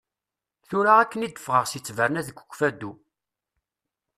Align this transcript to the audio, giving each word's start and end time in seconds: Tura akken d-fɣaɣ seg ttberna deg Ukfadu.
Tura 0.67 0.93
akken 1.01 1.25
d-fɣaɣ 1.27 1.65
seg 1.67 1.81
ttberna 1.81 2.21
deg 2.27 2.37
Ukfadu. 2.43 2.91